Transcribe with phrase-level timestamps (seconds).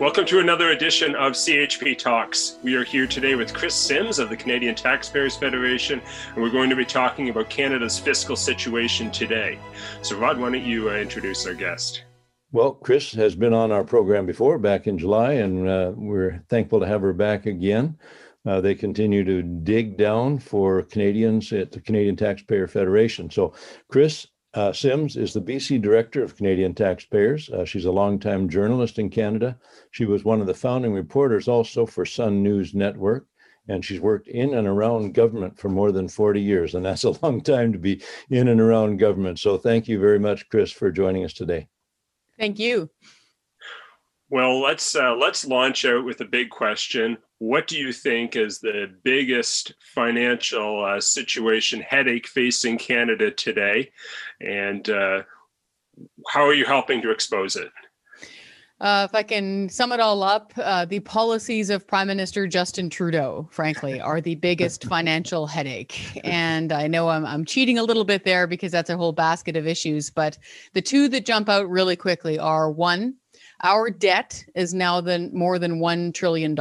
[0.00, 2.58] Welcome to another edition of CHP Talks.
[2.64, 6.02] We are here today with Kris Sims of the Canadian Taxpayers Federation,
[6.34, 9.56] and we're going to be talking about Canada's fiscal situation today.
[10.02, 12.02] So, Rod, why don't you uh, introduce our guest?
[12.50, 16.80] Well, Kris has been on our program before back in July, and uh, we're thankful
[16.80, 17.96] to have her back again.
[18.44, 23.30] Uh, they continue to dig down for Canadians at the Canadian Taxpayer Federation.
[23.30, 23.54] So,
[23.88, 27.50] Kris, uh, Sims is the BC Director of Canadian Taxpayers.
[27.50, 29.58] Uh, she's a longtime journalist in Canada.
[29.90, 33.26] She was one of the founding reporters also for Sun News Network,
[33.68, 36.76] and she's worked in and around government for more than 40 years.
[36.76, 39.40] And that's a long time to be in and around government.
[39.40, 41.66] So thank you very much, Kris, for joining us today.
[42.38, 42.90] Thank you.
[44.30, 47.18] Well, let's uh, let's launch out with a big question.
[47.44, 53.92] What do you think is the biggest financial uh, situation headache facing Canada today,
[54.40, 55.24] and uh,
[56.30, 57.68] how are you helping to expose it?
[58.80, 62.88] Uh, if I can sum it all up, uh, the policies of Prime Minister Justin
[62.88, 66.18] Trudeau, frankly, are the biggest financial headache.
[66.24, 69.54] And I know I'm, I'm cheating a little bit there because that's a whole basket
[69.54, 70.08] of issues.
[70.08, 70.38] But
[70.72, 73.16] the two that jump out really quickly are one,
[73.62, 76.56] our debt is now than more than $1 trillion.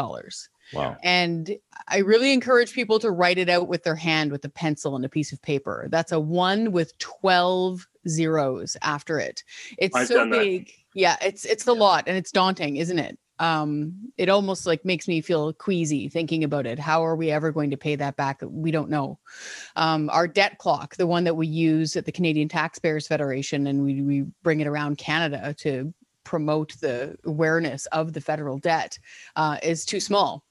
[0.74, 0.98] Wow.
[1.04, 1.58] And
[1.88, 5.06] I really encourage people to write it out with their hand with a pencil and
[5.06, 5.88] a piece of paper.
[5.90, 9.44] That's a one with 12 zeros after it.
[9.78, 10.40] It's I've so done that.
[10.40, 10.72] big.
[10.96, 13.18] Yeah, it's it's a lot and it's daunting, isn't it?
[13.40, 16.78] Um, it almost like makes me feel queasy thinking about it.
[16.78, 18.42] How are we ever going to pay that back?
[18.46, 19.20] We don't know.
[19.76, 23.84] Um, our debt clock, the one that we use at the Canadian Taxpayers Federation, and
[23.84, 28.98] we we bring it around Canada to promote the awareness of the federal debt,
[29.36, 30.44] uh, is too small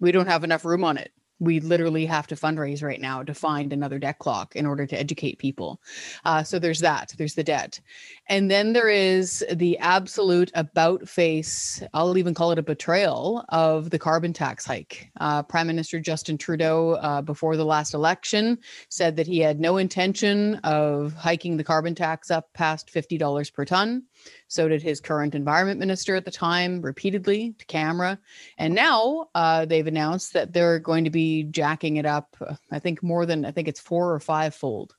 [0.00, 1.12] we don't have enough room on it.
[1.40, 4.98] We literally have to fundraise right now to find another debt clock in order to
[4.98, 5.80] educate people.
[6.24, 7.80] Uh, so there's that, there's the debt.
[8.26, 13.90] And then there is the absolute about face, I'll even call it a betrayal of
[13.90, 15.10] the carbon tax hike.
[15.20, 18.58] Uh, Prime Minister Justin Trudeau, uh, before the last election,
[18.88, 23.64] said that he had no intention of hiking the carbon tax up past $50 per
[23.66, 24.04] ton.
[24.48, 28.18] So did his current environment minister at the time, repeatedly to camera.
[28.56, 32.36] And now uh, they've announced that they're going to be jacking it up,
[32.72, 34.94] I think more than, I think it's four or five fold.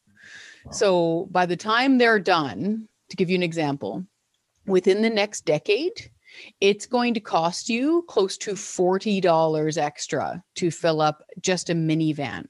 [0.65, 0.71] Wow.
[0.71, 4.05] So by the time they're done, to give you an example,
[4.65, 6.11] within the next decade,
[6.59, 12.45] it's going to cost you close to $40 extra to fill up just a minivan.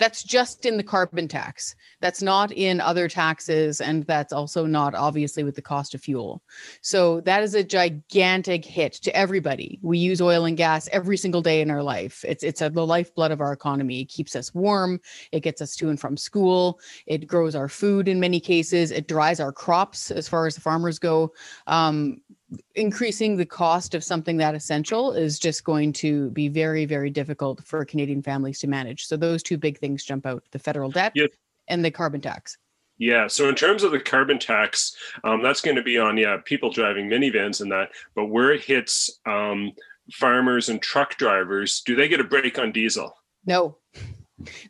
[0.00, 1.76] That's just in the carbon tax.
[2.00, 3.82] That's not in other taxes.
[3.82, 6.42] And that's also not obviously with the cost of fuel.
[6.80, 9.78] So that is a gigantic hit to everybody.
[9.82, 12.24] We use oil and gas every single day in our life.
[12.26, 14.00] It's, it's a, the lifeblood of our economy.
[14.00, 15.00] It keeps us warm.
[15.32, 16.80] It gets us to and from school.
[17.06, 18.90] It grows our food in many cases.
[18.90, 21.34] It dries our crops as far as the farmers go.
[21.66, 22.22] Um,
[22.74, 27.62] increasing the cost of something that essential is just going to be very very difficult
[27.64, 31.12] for canadian families to manage so those two big things jump out the federal debt
[31.68, 32.58] and the carbon tax
[33.02, 33.28] Yeah.
[33.28, 34.94] So in terms of the carbon tax,
[35.24, 37.88] um, that's going to be on yeah people driving minivans and that.
[38.14, 39.72] But where it hits um,
[40.12, 43.14] farmers and truck drivers, do they get a break on diesel?
[43.46, 43.76] no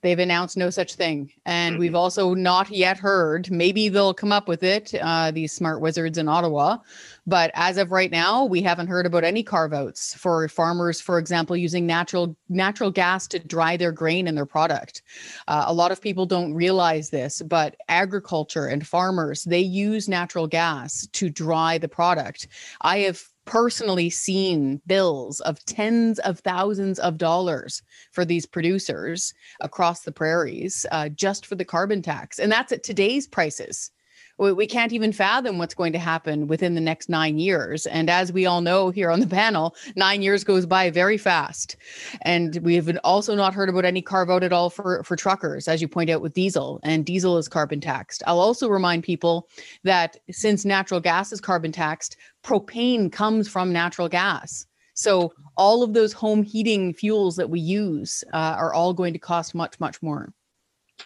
[0.02, 1.30] they've announced no such thing.
[1.46, 1.78] And Mhm.
[1.78, 6.18] we've also not yet heard maybe they'll come up with it uh, these smart wizards
[6.18, 6.78] in ottawa.
[7.26, 11.18] But as of right now we haven't heard about any carve outs for farmers for
[11.18, 15.02] example using natural natural gas to dry their grain and their product.
[15.48, 20.46] Uh, a lot of people don't realize this but agriculture and farmers they use natural
[20.46, 22.48] gas to dry the product.
[22.80, 30.02] I have personally seen bills of tens of thousands of dollars for these producers across
[30.02, 32.38] the prairies uh, just for the carbon tax.
[32.38, 33.90] And that's at today's prices
[34.40, 37.86] we, we can't even fathom what's going to happen within the next nine years.
[37.86, 41.76] And as we all know here on the panel, nine years goes by very fast.
[42.22, 45.68] And we have also not heard about any carve out at all for, for truckers,
[45.68, 48.22] as you point out with diesel, and diesel is carbon taxed.
[48.26, 49.48] I'll also remind people
[49.84, 54.66] that since natural gas is carbon taxed, propane comes from natural gas.
[54.94, 59.18] So all of those home heating fuels that we use uh, are all going to
[59.18, 60.32] cost much, much more.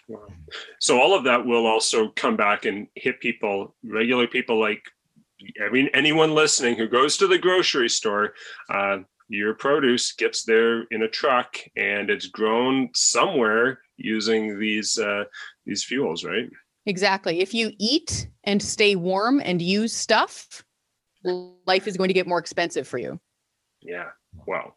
[0.09, 0.27] Wow.
[0.81, 4.83] So all of that will also come back and hit people, regular people like
[5.65, 8.35] I mean anyone listening who goes to the grocery store.
[8.69, 8.99] Uh,
[9.29, 15.25] your produce gets there in a truck and it's grown somewhere using these uh,
[15.67, 16.49] these fuels, right?
[16.87, 17.41] Exactly.
[17.41, 20.63] If you eat and stay warm and use stuff,
[21.25, 23.19] life is going to get more expensive for you.
[23.81, 24.11] Yeah.
[24.47, 24.75] Wow.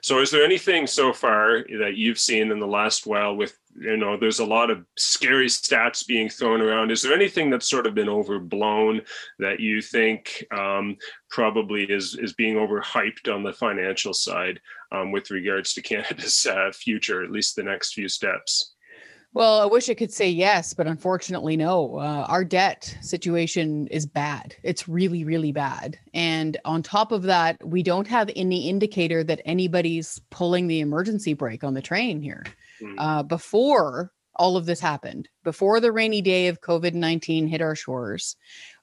[0.00, 3.96] So, is there anything so far that you've seen in the last while with, you
[3.96, 6.90] know, there's a lot of scary stats being thrown around.
[6.90, 9.02] Is there anything that's sort of been overblown
[9.38, 10.96] that you think um,
[11.30, 14.60] probably is, is being overhyped on the financial side
[14.92, 18.73] um, with regards to Canada's uh, future, at least the next few steps?
[19.34, 21.98] Well, I wish I could say yes, but unfortunately, no.
[21.98, 24.54] Uh, our debt situation is bad.
[24.62, 25.98] It's really, really bad.
[26.14, 31.34] And on top of that, we don't have any indicator that anybody's pulling the emergency
[31.34, 32.44] brake on the train here.
[32.80, 32.94] Mm.
[32.96, 37.74] Uh, before all of this happened, before the rainy day of COVID 19 hit our
[37.74, 38.36] shores,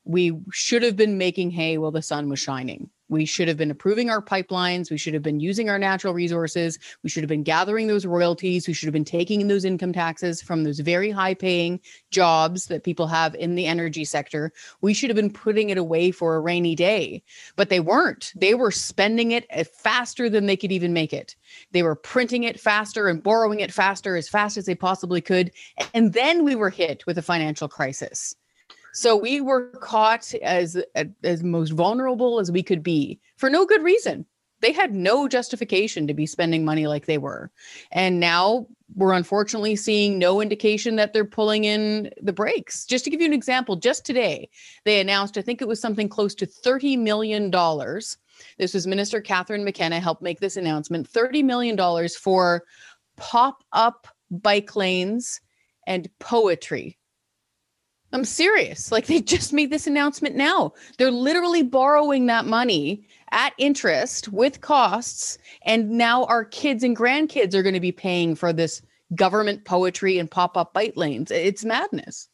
[0.04, 2.89] we should have been making hay while the sun was shining.
[3.11, 4.89] We should have been approving our pipelines.
[4.89, 6.79] We should have been using our natural resources.
[7.03, 8.69] We should have been gathering those royalties.
[8.69, 12.85] We should have been taking those income taxes from those very high paying jobs that
[12.85, 14.53] people have in the energy sector.
[14.79, 17.21] We should have been putting it away for a rainy day,
[17.57, 18.31] but they weren't.
[18.33, 21.35] They were spending it eh, faster than they could even make it.
[21.73, 25.51] They were printing it faster and borrowing it faster as fast as they possibly could.
[25.93, 28.37] And then we were hit with a financial crisis.
[28.93, 30.81] So we were caught as
[31.23, 34.25] as most vulnerable as we could be for no good reason.
[34.61, 37.51] They had no justification to be spending money like they were.
[37.91, 42.85] And now we're unfortunately seeing no indication that they're pulling in the brakes.
[42.85, 44.49] Just to give you an example, just today,
[44.85, 47.49] they announced, I think it was something close to $30 million.
[48.57, 52.63] This was Minister Catherine McKenna helped make this announcement $30 million for
[53.17, 55.41] pop up bike lanes
[55.87, 56.99] and poetry
[58.13, 58.91] I'm serious.
[58.91, 60.73] Like they just made this announcement now.
[60.97, 65.37] They're literally borrowing that money at interest with costs.
[65.63, 68.81] And now our kids and grandkids are going to be paying for this
[69.15, 71.31] government poetry and pop up bike lanes.
[71.31, 72.27] It's madness.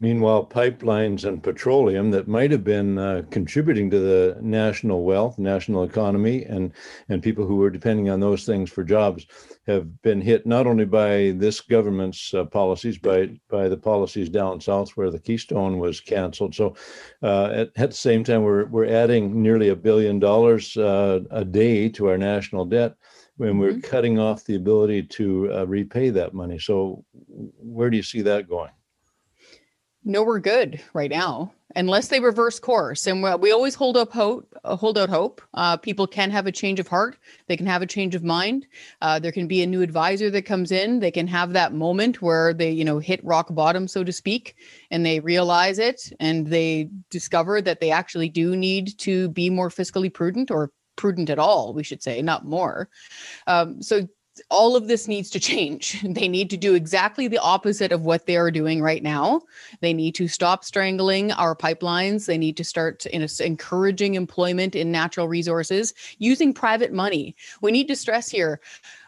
[0.00, 5.84] Meanwhile, pipelines and petroleum that might have been uh, contributing to the national wealth, national
[5.84, 6.72] economy, and
[7.08, 9.24] and people who were depending on those things for jobs
[9.68, 14.60] have been hit not only by this government's uh, policies, but by the policies down
[14.60, 16.56] south where the Keystone was canceled.
[16.56, 16.74] So,
[17.22, 21.44] uh, at, at, the same time, we're we're adding nearly a billion dollars uh, a
[21.44, 22.96] day to our national debt
[23.36, 23.80] when we're mm-hmm.
[23.80, 26.58] cutting off the ability to uh, repay that money.
[26.58, 28.70] So, where do you see that going?
[30.04, 33.06] No, we're good right now, unless they reverse course.
[33.06, 34.46] And we always hold up hope.
[34.62, 35.40] Uh, hold out hope.
[35.54, 37.16] Uh, people can have a change of heart.
[37.48, 38.66] They can have a change of mind.
[39.00, 41.00] Uh, there can be a new advisor that comes in.
[41.00, 44.56] They can have that moment where they, you know, hit rock bottom, so to speak,
[44.90, 49.70] and they realize it, and they discover that they actually do need to be more
[49.70, 52.88] fiscally prudent or prudent at all, we should say, not more.
[53.46, 54.08] Um, so
[54.50, 56.02] all of this needs to change.
[56.14, 59.42] They need to do exactly the opposite of what they are doing right now.
[59.80, 62.26] They need to stop strangling our pipelines.
[62.26, 67.34] They need to start encouraging employment in natural resources using private money.
[67.62, 68.60] We need to stress here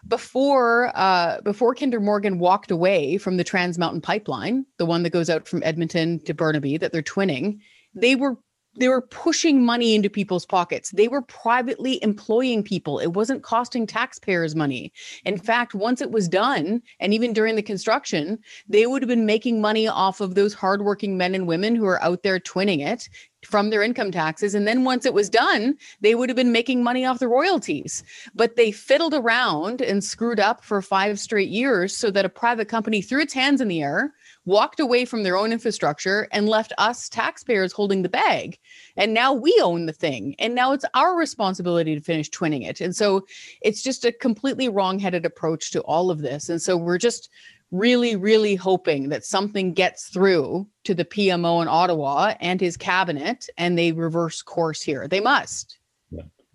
[0.09, 5.11] before uh, before Kinder Morgan walked away from the Trans Mountain Pipeline, the one that
[5.11, 7.61] goes out from Edmonton to Burnaby that they're twinning.
[7.95, 8.37] They were
[8.79, 10.91] they were pushing money into people's pockets.
[10.91, 12.99] They were privately employing people.
[12.99, 14.93] It wasn't costing taxpayers money.
[15.25, 15.45] In mm-hmm.
[15.45, 18.39] fact, once it was done, and even during the construction,
[18.69, 22.03] they would have been making money off of those hardworking men and women who are
[22.03, 23.09] out there twinning it
[23.45, 24.55] from their income taxes.
[24.55, 28.03] And then once it was done, they would have been making money off the royalties.
[28.35, 32.69] But they fiddled around and screwed up for five straight years so that a private
[32.69, 34.13] company threw its hands in the air
[34.47, 38.59] walked away from their own infrastructure and left us taxpayers holding the bag.
[38.97, 40.35] And now we own the thing.
[40.39, 42.81] And now it's our responsibility to finish twinning it.
[42.81, 43.27] And so
[43.61, 46.49] it's just a completely wrong-headed approach to all of this.
[46.49, 47.29] And so we're just
[47.73, 53.49] really, really hoping that something gets through to the PMO in Ottawa and his cabinet
[53.59, 55.09] and they reverse course here.
[55.09, 55.79] They must.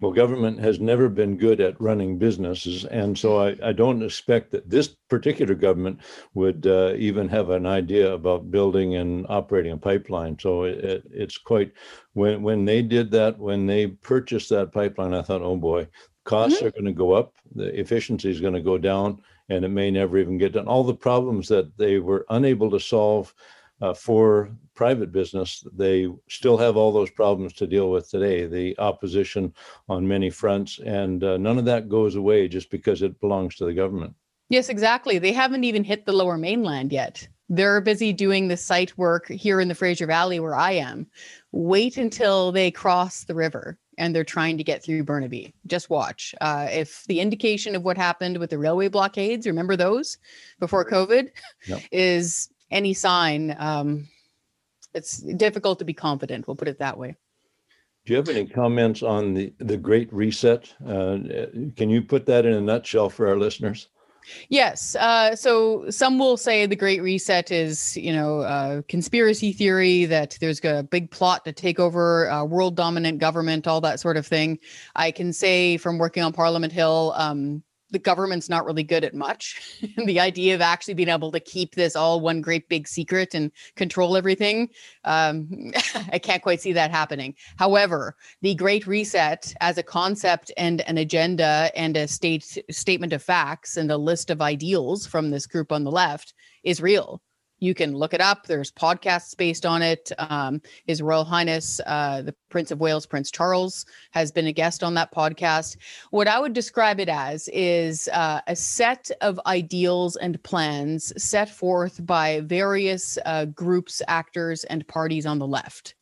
[0.01, 2.85] Well, government has never been good at running businesses.
[2.85, 5.99] And so I, I don't expect that this particular government
[6.33, 10.39] would uh, even have an idea about building and operating a pipeline.
[10.39, 11.71] So it, it, it's quite,
[12.13, 15.87] when, when they did that, when they purchased that pipeline, I thought, oh boy,
[16.23, 16.65] costs mm-hmm.
[16.67, 19.91] are going to go up, the efficiency is going to go down, and it may
[19.91, 20.67] never even get done.
[20.67, 23.35] All the problems that they were unable to solve
[23.81, 28.45] uh, for private business, they still have all those problems to deal with today.
[28.45, 29.53] The opposition
[29.89, 33.65] on many fronts, and uh, none of that goes away just because it belongs to
[33.65, 34.13] the government.
[34.49, 35.17] Yes, exactly.
[35.17, 37.27] They haven't even hit the lower mainland yet.
[37.47, 41.07] They're busy doing the site work here in the Fraser Valley where I am.
[41.51, 45.53] Wait until they cross the river and they're trying to get through Burnaby.
[45.67, 46.33] Just watch.
[46.41, 50.17] Uh, if the indication of what happened with the railway blockades, remember those
[50.59, 51.29] before COVID,
[51.67, 51.81] yep.
[51.91, 54.07] is any sign, um,
[54.93, 56.47] it's difficult to be confident.
[56.47, 57.15] We'll put it that way.
[58.05, 60.73] Do you have any comments on the, the Great Reset?
[60.85, 61.19] Uh,
[61.75, 63.89] can you put that in a nutshell for our listeners?
[64.49, 64.95] Yes.
[64.95, 70.37] Uh, so some will say the Great Reset is, you know, a conspiracy theory that
[70.39, 74.25] there's a big plot to take over a world dominant government, all that sort of
[74.25, 74.59] thing.
[74.95, 79.13] I can say from working on Parliament Hill, um, the government's not really good at
[79.13, 79.79] much.
[80.05, 83.51] the idea of actually being able to keep this all one great big secret and
[83.75, 84.69] control everything,
[85.05, 85.71] um,
[86.11, 87.35] I can't quite see that happening.
[87.57, 93.21] However, the Great Reset as a concept and an agenda and a state statement of
[93.21, 96.33] facts and a list of ideals from this group on the left
[96.63, 97.21] is real
[97.61, 98.47] you can look it up.
[98.47, 100.11] There's podcasts based on it.
[100.17, 104.83] Um, His Royal Highness, uh, the Prince of Wales, Prince Charles, has been a guest
[104.83, 105.77] on that podcast.
[106.09, 111.49] What I would describe it as is uh, a set of ideals and plans set
[111.49, 115.95] forth by various uh, groups, actors, and parties on the left.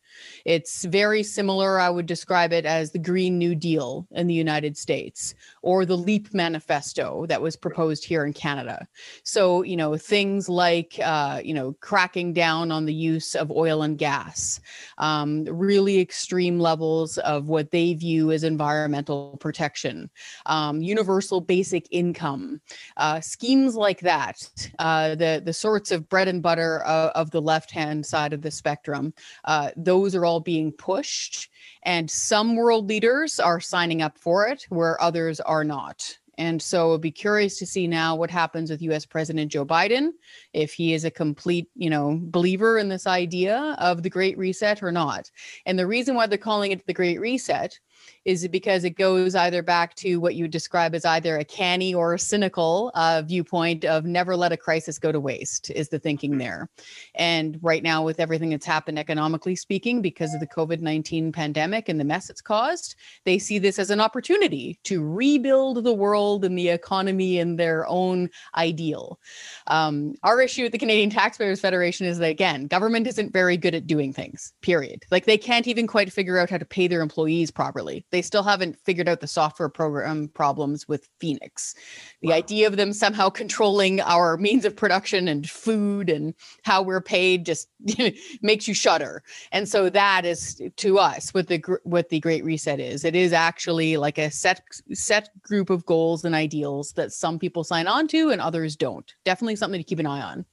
[0.49, 1.79] It's very similar.
[1.79, 5.95] I would describe it as the Green New Deal in the United States or the
[5.95, 8.87] LEAP Manifesto that was proposed here in Canada.
[9.21, 13.83] So, you know, things like, uh, you know, cracking down on the use of oil
[13.83, 14.59] and gas,
[14.97, 20.09] um, really extreme levels of what they view as environmental protection,
[20.47, 22.59] um, universal basic income,
[22.97, 27.41] uh, schemes like that, uh, the, the sorts of bread and butter of, of the
[27.41, 29.13] left hand side of the spectrum,
[29.45, 31.49] uh, those are all being pushed.
[31.83, 36.17] And some world leaders are signing up for it, where others are not.
[36.39, 40.11] And so I'd be curious to see now what happens with US President Joe Biden,
[40.53, 44.81] if he is a complete, you know, believer in this idea of the Great Reset
[44.81, 45.29] or not.
[45.65, 47.77] And the reason why they're calling it the Great Reset
[48.25, 51.93] is it because it goes either back to what you describe as either a canny
[51.93, 55.99] or a cynical uh, viewpoint of never let a crisis go to waste is the
[55.99, 56.69] thinking there.
[57.15, 61.99] And right now with everything that's happened economically speaking because of the covid-19 pandemic and
[61.99, 66.57] the mess it's caused they see this as an opportunity to rebuild the world and
[66.57, 69.19] the economy in their own ideal.
[69.67, 73.75] Um, our issue at the canadian taxpayers federation is that again government isn't very good
[73.75, 75.03] at doing things period.
[75.11, 78.43] Like they can't even quite figure out how to pay their employees properly they still
[78.43, 81.75] haven't figured out the software program problems with Phoenix.
[82.21, 82.35] The wow.
[82.35, 87.45] idea of them somehow controlling our means of production and food and how we're paid
[87.45, 87.69] just
[88.41, 89.23] makes you shudder.
[89.51, 93.03] And so that is to us what the what the Great Reset is.
[93.03, 94.61] It is actually like a set
[94.93, 99.13] set group of goals and ideals that some people sign on to and others don't.
[99.25, 100.45] Definitely something to keep an eye on.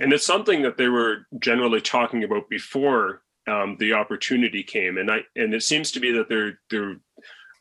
[0.00, 5.10] And it's something that they were generally talking about before um, the opportunity came, and
[5.10, 6.96] I and it seems to be that they're they're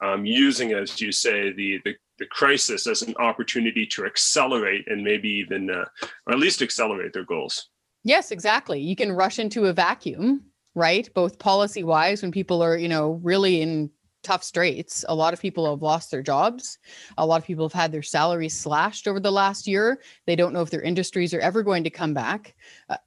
[0.01, 5.03] um, using, as you say, the, the the crisis as an opportunity to accelerate and
[5.03, 5.86] maybe even, uh,
[6.25, 7.70] or at least accelerate their goals.
[8.03, 8.79] Yes, exactly.
[8.79, 11.08] You can rush into a vacuum, right?
[11.13, 13.91] Both policy wise, when people are, you know, really in
[14.27, 15.05] tough straits.
[15.07, 16.77] A lot of people have lost their jobs.
[17.17, 20.01] A lot of people have had their salaries slashed over the last year.
[20.25, 22.55] They don't know if their industries are ever going to come back.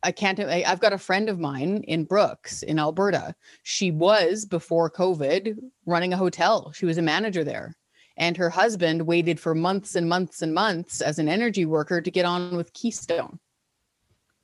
[0.02, 3.34] I can't, I, have got a friend of mine in Brooks in Alberta.
[3.64, 7.76] She was before COVID running a hotel, she was a manager there.
[8.16, 12.10] And her husband waited for months and months and months as an energy worker to
[12.10, 13.38] get on with Keystone.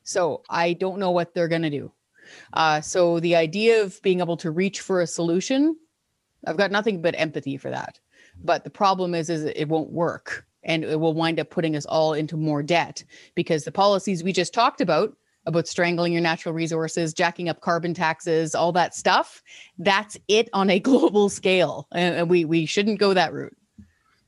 [0.02, 1.92] So I don't know what they're going to do.
[2.52, 5.76] Uh, so the idea of being able to reach for a solution
[6.46, 7.98] I've got nothing but empathy for that.
[8.42, 11.86] But the problem is, is it won't work, and it will wind up putting us
[11.86, 16.52] all into more debt because the policies we just talked about about strangling your natural
[16.52, 19.42] resources, jacking up carbon taxes, all that stuff.
[19.78, 23.56] That's it on a global scale, and we we shouldn't go that route.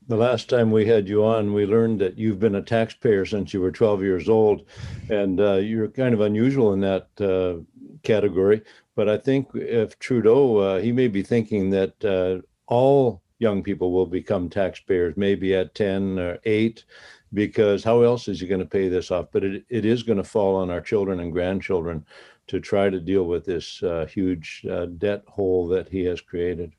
[0.07, 3.53] The last time we had you on, we learned that you've been a taxpayer since
[3.53, 4.65] you were 12 years old,
[5.11, 7.63] and uh, you're kind of unusual in that uh,
[8.05, 8.63] category.
[8.99, 13.93] But I think if Trudeau, uh, he may be thinking that uh, all young people
[13.93, 16.85] will become taxpayers, maybe at 10 or 8,
[17.33, 19.27] because how else is he going to pay this off?
[19.31, 22.05] But it, it is going to fall on our children and grandchildren
[22.49, 26.73] to try to deal with this uh, huge uh, debt hole that he has created.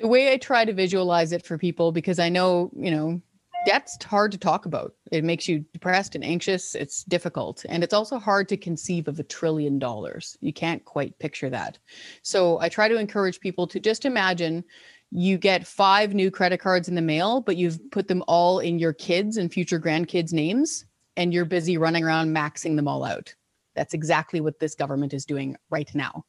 [0.00, 3.22] The way I try to visualize it for people, because I know, you know,
[3.66, 4.94] debt's hard to talk about.
[5.10, 6.74] It makes you depressed and anxious.
[6.74, 7.64] It's difficult.
[7.68, 10.36] And it's also hard to conceive of a trillion dollars.
[10.40, 11.78] You can't quite picture that.
[12.22, 14.64] So I try to encourage people to just imagine
[15.10, 18.78] you get five new credit cards in the mail, but you've put them all in
[18.78, 20.84] your kids' and future grandkids' names,
[21.16, 23.32] and you're busy running around maxing them all out.
[23.76, 26.24] That's exactly what this government is doing right now.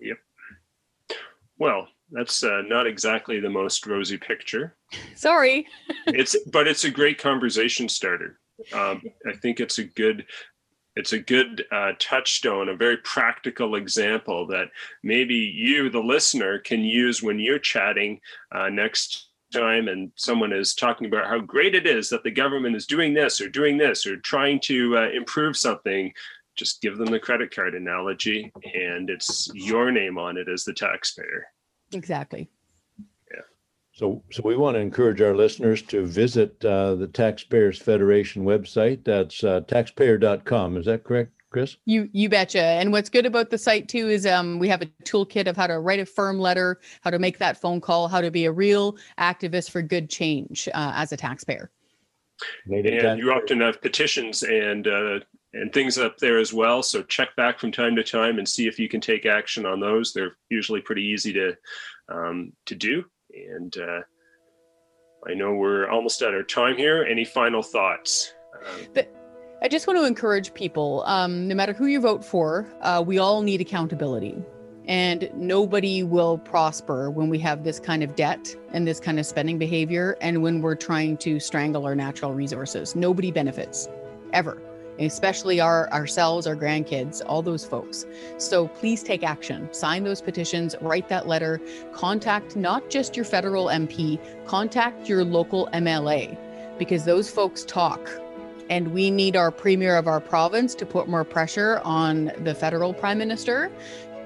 [0.00, 0.18] Yep.
[1.58, 4.76] Well, that's uh, not exactly the most rosy picture.
[5.14, 5.66] Sorry.
[6.06, 8.38] it's but it's a great conversation starter.
[8.72, 10.26] Um, I think it's a good
[10.96, 14.68] it's a good uh, touchstone, a very practical example that
[15.02, 18.20] maybe you, the listener, can use when you're chatting
[18.52, 22.76] uh, next time and someone is talking about how great it is that the government
[22.76, 26.12] is doing this or doing this or trying to uh, improve something.
[26.56, 30.72] Just give them the credit card analogy, and it's your name on it as the
[30.72, 31.46] taxpayer.
[31.92, 32.48] Exactly.
[33.94, 39.04] So, so we want to encourage our listeners to visit uh, the Taxpayers Federation website.
[39.04, 40.76] That's uh, taxpayer.com.
[40.76, 41.76] Is that correct, Kris?
[41.84, 42.60] You you betcha.
[42.60, 45.68] And what's good about the site too is um, we have a toolkit of how
[45.68, 48.52] to write a firm letter, how to make that phone call, how to be a
[48.52, 51.70] real activist for good change uh, as a taxpayer.
[52.66, 55.20] And you often have petitions and uh,
[55.52, 56.82] and things up there as well.
[56.82, 59.78] So check back from time to time and see if you can take action on
[59.78, 60.12] those.
[60.12, 61.56] They're usually pretty easy to
[62.08, 63.04] um, to do.
[63.50, 64.00] And uh,
[65.26, 67.04] I know we're almost at our time here.
[67.04, 68.34] Any final thoughts?
[68.66, 69.04] Um,
[69.62, 73.18] I just want to encourage people, um, no matter who you vote for, uh, we
[73.18, 74.36] all need accountability.
[74.86, 79.24] And nobody will prosper when we have this kind of debt and this kind of
[79.24, 82.94] spending behavior, and when we're trying to strangle our natural resources.
[82.94, 83.88] Nobody benefits
[84.34, 84.60] ever
[84.98, 88.06] especially our ourselves, our grandkids, all those folks.
[88.38, 89.68] So please take action.
[89.72, 91.60] Sign those petitions, write that letter,
[91.92, 96.36] contact not just your federal MP, contact your local MLA
[96.78, 98.10] because those folks talk.
[98.70, 102.94] And we need our premier of our province to put more pressure on the federal
[102.94, 103.70] prime minister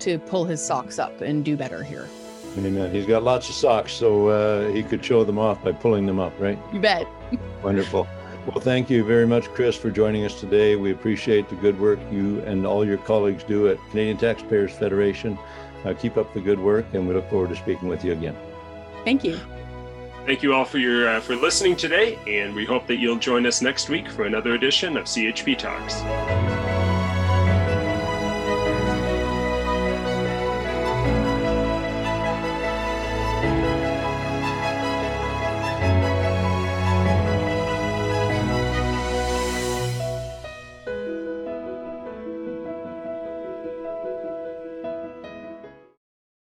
[0.00, 2.08] to pull his socks up and do better here.
[2.56, 2.90] Amen.
[2.92, 6.18] He's got lots of socks, so uh, he could show them off by pulling them
[6.18, 6.58] up, right?
[6.72, 7.06] You bet.
[7.62, 8.08] Wonderful.
[8.48, 10.74] Well, thank you very much, Kris, for joining us today.
[10.74, 15.38] We appreciate the good work you and all your colleagues do at Canadian Taxpayers Federation.
[15.84, 18.34] Uh, keep up the good work, and we look forward to speaking with you again.
[19.04, 19.38] Thank you.
[20.24, 23.44] Thank you all for your uh, for listening today, and we hope that you'll join
[23.44, 26.57] us next week for another edition of CHP Talks.